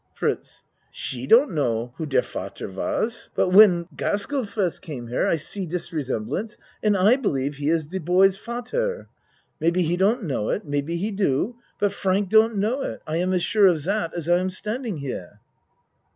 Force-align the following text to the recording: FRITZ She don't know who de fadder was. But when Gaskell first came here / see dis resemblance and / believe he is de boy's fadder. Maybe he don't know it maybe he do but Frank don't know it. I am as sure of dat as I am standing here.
FRITZ 0.15 0.63
She 0.89 1.27
don't 1.27 1.51
know 1.51 1.91
who 1.97 2.07
de 2.07 2.23
fadder 2.23 2.71
was. 2.73 3.29
But 3.35 3.49
when 3.49 3.85
Gaskell 3.95 4.45
first 4.45 4.81
came 4.81 5.09
here 5.09 5.37
/ 5.37 5.37
see 5.37 5.67
dis 5.67 5.93
resemblance 5.93 6.57
and 6.81 6.95
/ 7.21 7.21
believe 7.21 7.57
he 7.57 7.69
is 7.69 7.85
de 7.85 7.99
boy's 7.99 8.35
fadder. 8.35 9.05
Maybe 9.59 9.83
he 9.83 9.95
don't 9.97 10.23
know 10.23 10.49
it 10.49 10.65
maybe 10.65 10.95
he 10.97 11.11
do 11.11 11.57
but 11.79 11.93
Frank 11.93 12.29
don't 12.29 12.57
know 12.57 12.81
it. 12.81 13.03
I 13.05 13.17
am 13.17 13.31
as 13.31 13.43
sure 13.43 13.67
of 13.67 13.83
dat 13.83 14.13
as 14.17 14.27
I 14.27 14.39
am 14.39 14.49
standing 14.49 14.97
here. 14.97 15.39